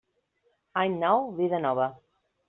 Any 0.83 0.95
nou, 1.03 1.25
vida 1.41 1.59
nova. 1.67 1.87